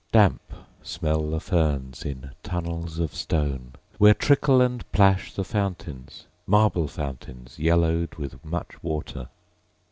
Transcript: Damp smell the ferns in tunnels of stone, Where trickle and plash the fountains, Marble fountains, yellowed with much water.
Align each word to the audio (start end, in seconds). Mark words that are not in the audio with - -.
Damp 0.11 0.41
smell 0.81 1.29
the 1.29 1.39
ferns 1.39 2.03
in 2.05 2.31
tunnels 2.41 2.97
of 2.97 3.13
stone, 3.13 3.73
Where 3.99 4.15
trickle 4.15 4.59
and 4.59 4.91
plash 4.91 5.31
the 5.31 5.43
fountains, 5.43 6.25
Marble 6.47 6.87
fountains, 6.87 7.59
yellowed 7.59 8.15
with 8.15 8.43
much 8.43 8.81
water. 8.81 9.27